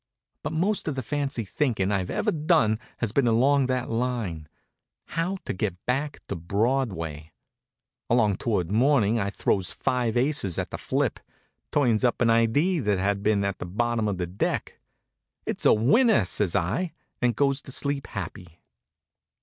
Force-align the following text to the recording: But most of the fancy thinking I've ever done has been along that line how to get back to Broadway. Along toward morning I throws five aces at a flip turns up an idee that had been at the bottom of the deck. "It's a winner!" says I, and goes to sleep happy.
But 0.41 0.53
most 0.53 0.87
of 0.87 0.95
the 0.95 1.03
fancy 1.03 1.45
thinking 1.45 1.91
I've 1.91 2.09
ever 2.09 2.31
done 2.31 2.79
has 2.97 3.11
been 3.11 3.27
along 3.27 3.67
that 3.67 3.87
line 3.87 4.49
how 5.09 5.37
to 5.45 5.53
get 5.53 5.85
back 5.85 6.21
to 6.27 6.35
Broadway. 6.35 7.31
Along 8.09 8.35
toward 8.35 8.71
morning 8.71 9.19
I 9.19 9.29
throws 9.29 9.71
five 9.71 10.17
aces 10.17 10.57
at 10.57 10.73
a 10.73 10.77
flip 10.79 11.19
turns 11.71 12.03
up 12.03 12.19
an 12.19 12.31
idee 12.31 12.79
that 12.79 12.97
had 12.97 13.21
been 13.21 13.43
at 13.45 13.59
the 13.59 13.67
bottom 13.67 14.07
of 14.07 14.17
the 14.17 14.25
deck. 14.25 14.79
"It's 15.45 15.67
a 15.67 15.73
winner!" 15.75 16.25
says 16.25 16.55
I, 16.55 16.93
and 17.21 17.35
goes 17.35 17.61
to 17.61 17.71
sleep 17.71 18.07
happy. 18.07 18.59